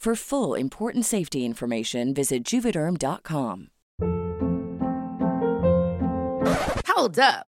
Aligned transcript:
For 0.00 0.14
full 0.14 0.54
important 0.54 1.04
safety 1.04 1.44
information, 1.44 2.14
visit 2.14 2.42
juvederm.com. 2.42 3.68
Hold 6.86 7.18
up. 7.18 7.49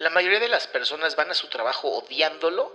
La 0.00 0.08
mayoría 0.08 0.40
de 0.40 0.48
las 0.48 0.66
personas 0.66 1.14
van 1.14 1.30
a 1.30 1.34
su 1.34 1.48
trabajo 1.48 1.88
odiándolo, 1.88 2.74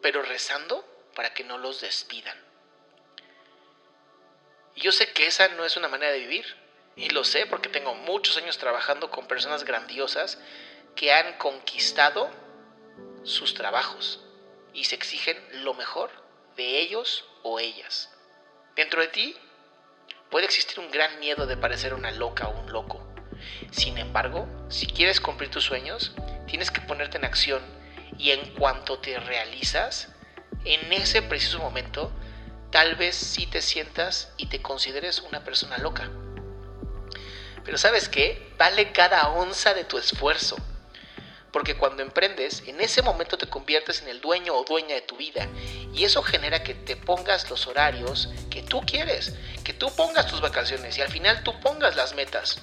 pero 0.00 0.22
rezando 0.22 0.84
para 1.16 1.34
que 1.34 1.42
no 1.42 1.58
los 1.58 1.80
despidan. 1.80 2.40
Y 4.76 4.82
yo 4.82 4.92
sé 4.92 5.12
que 5.12 5.26
esa 5.26 5.48
no 5.48 5.64
es 5.64 5.76
una 5.76 5.88
manera 5.88 6.12
de 6.12 6.20
vivir. 6.20 6.46
Y 6.94 7.10
lo 7.10 7.24
sé 7.24 7.46
porque 7.46 7.68
tengo 7.68 7.96
muchos 7.96 8.36
años 8.36 8.58
trabajando 8.58 9.10
con 9.10 9.26
personas 9.26 9.64
grandiosas 9.64 10.38
que 10.94 11.12
han 11.12 11.36
conquistado 11.36 12.30
sus 13.24 13.54
trabajos 13.54 14.20
y 14.72 14.84
se 14.84 14.94
exigen 14.94 15.36
lo 15.64 15.74
mejor 15.74 16.12
de 16.54 16.78
ellos 16.78 17.24
o 17.42 17.58
ellas. 17.58 18.08
Dentro 18.76 19.00
de 19.00 19.08
ti 19.08 19.36
puede 20.30 20.46
existir 20.46 20.78
un 20.78 20.92
gran 20.92 21.18
miedo 21.18 21.48
de 21.48 21.56
parecer 21.56 21.92
una 21.92 22.12
loca 22.12 22.46
o 22.46 22.56
un 22.56 22.70
loco. 22.70 23.04
Sin 23.72 23.98
embargo, 23.98 24.46
si 24.68 24.86
quieres 24.86 25.20
cumplir 25.20 25.50
tus 25.50 25.64
sueños, 25.64 26.14
tienes 26.46 26.70
que 26.70 26.80
ponerte 26.80 27.18
en 27.18 27.24
acción 27.24 27.62
y 28.18 28.30
en 28.30 28.54
cuanto 28.54 28.98
te 28.98 29.18
realizas, 29.18 30.08
en 30.64 30.92
ese 30.92 31.22
preciso 31.22 31.58
momento, 31.58 32.12
tal 32.70 32.96
vez 32.96 33.14
sí 33.14 33.46
te 33.46 33.62
sientas 33.62 34.32
y 34.36 34.46
te 34.46 34.62
consideres 34.62 35.20
una 35.20 35.44
persona 35.44 35.78
loca. 35.78 36.10
Pero 37.64 37.78
sabes 37.78 38.08
qué? 38.08 38.52
Vale 38.56 38.92
cada 38.92 39.28
onza 39.28 39.74
de 39.74 39.84
tu 39.84 39.98
esfuerzo. 39.98 40.56
Porque 41.52 41.76
cuando 41.76 42.02
emprendes, 42.02 42.62
en 42.66 42.80
ese 42.80 43.02
momento 43.02 43.38
te 43.38 43.48
conviertes 43.48 44.02
en 44.02 44.08
el 44.08 44.20
dueño 44.20 44.54
o 44.54 44.64
dueña 44.64 44.94
de 44.94 45.00
tu 45.00 45.16
vida. 45.16 45.48
Y 45.92 46.04
eso 46.04 46.22
genera 46.22 46.62
que 46.62 46.74
te 46.74 46.96
pongas 46.96 47.48
los 47.50 47.66
horarios 47.66 48.28
que 48.50 48.62
tú 48.62 48.82
quieres, 48.82 49.34
que 49.64 49.72
tú 49.72 49.90
pongas 49.96 50.26
tus 50.26 50.40
vacaciones 50.40 50.96
y 50.98 51.02
al 51.02 51.10
final 51.10 51.42
tú 51.42 51.58
pongas 51.60 51.96
las 51.96 52.14
metas. 52.14 52.58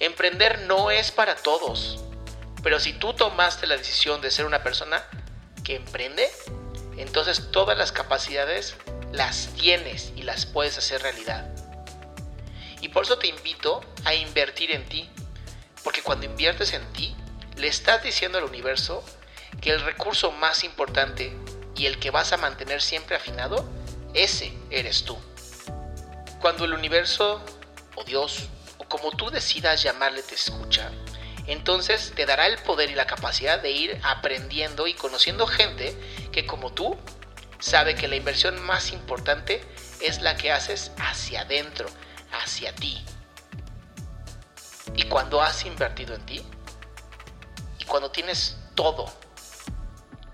Emprender 0.00 0.62
no 0.62 0.90
es 0.90 1.12
para 1.12 1.36
todos. 1.36 2.05
Pero 2.66 2.80
si 2.80 2.94
tú 2.94 3.14
tomaste 3.14 3.68
la 3.68 3.76
decisión 3.76 4.20
de 4.20 4.32
ser 4.32 4.44
una 4.44 4.64
persona 4.64 5.04
que 5.62 5.76
emprende, 5.76 6.28
entonces 6.96 7.52
todas 7.52 7.78
las 7.78 7.92
capacidades 7.92 8.74
las 9.12 9.50
tienes 9.54 10.12
y 10.16 10.22
las 10.24 10.46
puedes 10.46 10.76
hacer 10.76 11.00
realidad. 11.00 11.48
Y 12.80 12.88
por 12.88 13.04
eso 13.04 13.18
te 13.18 13.28
invito 13.28 13.84
a 14.04 14.14
invertir 14.14 14.72
en 14.72 14.84
ti. 14.88 15.08
Porque 15.84 16.02
cuando 16.02 16.26
inviertes 16.26 16.72
en 16.72 16.84
ti, 16.92 17.14
le 17.54 17.68
estás 17.68 18.02
diciendo 18.02 18.38
al 18.38 18.44
universo 18.44 19.04
que 19.60 19.70
el 19.70 19.80
recurso 19.82 20.32
más 20.32 20.64
importante 20.64 21.38
y 21.76 21.86
el 21.86 22.00
que 22.00 22.10
vas 22.10 22.32
a 22.32 22.36
mantener 22.36 22.82
siempre 22.82 23.14
afinado, 23.14 23.64
ese 24.12 24.52
eres 24.70 25.04
tú. 25.04 25.16
Cuando 26.40 26.64
el 26.64 26.72
universo 26.72 27.40
o 27.94 28.02
Dios 28.02 28.48
o 28.78 28.88
como 28.88 29.12
tú 29.12 29.30
decidas 29.30 29.84
llamarle 29.84 30.24
te 30.24 30.34
escucha, 30.34 30.90
entonces 31.46 32.12
te 32.14 32.26
dará 32.26 32.46
el 32.46 32.58
poder 32.58 32.90
y 32.90 32.94
la 32.94 33.06
capacidad 33.06 33.60
de 33.60 33.70
ir 33.70 34.00
aprendiendo 34.02 34.86
y 34.86 34.94
conociendo 34.94 35.46
gente 35.46 35.96
que 36.32 36.46
como 36.46 36.72
tú 36.72 36.96
sabe 37.58 37.94
que 37.94 38.08
la 38.08 38.16
inversión 38.16 38.60
más 38.62 38.92
importante 38.92 39.62
es 40.00 40.20
la 40.20 40.36
que 40.36 40.52
haces 40.52 40.92
hacia 40.98 41.42
adentro, 41.42 41.88
hacia 42.32 42.74
ti. 42.74 43.04
Y 44.94 45.04
cuando 45.04 45.42
has 45.42 45.64
invertido 45.64 46.14
en 46.14 46.26
ti, 46.26 46.42
y 47.78 47.84
cuando 47.84 48.10
tienes 48.10 48.56
todo 48.74 49.06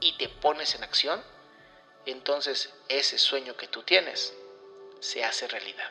y 0.00 0.16
te 0.16 0.28
pones 0.28 0.74
en 0.74 0.84
acción, 0.84 1.22
entonces 2.06 2.70
ese 2.88 3.18
sueño 3.18 3.56
que 3.56 3.68
tú 3.68 3.82
tienes 3.82 4.34
se 5.00 5.24
hace 5.24 5.48
realidad. 5.48 5.90